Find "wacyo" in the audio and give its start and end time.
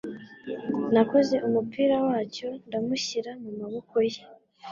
2.07-2.49